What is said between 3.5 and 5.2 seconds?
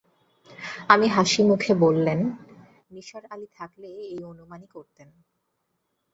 থাকলে এই অনুমানই করতেন।